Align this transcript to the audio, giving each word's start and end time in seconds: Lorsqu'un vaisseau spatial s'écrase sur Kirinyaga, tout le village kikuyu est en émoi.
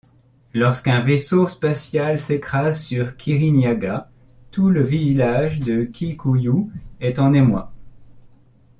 Lorsqu'un 0.55 1.01
vaisseau 1.01 1.45
spatial 1.45 2.17
s'écrase 2.17 2.81
sur 2.85 3.15
Kirinyaga, 3.17 4.09
tout 4.49 4.71
le 4.71 4.81
village 4.81 5.59
kikuyu 5.93 6.71
est 6.99 7.19
en 7.19 7.33
émoi. 7.33 7.71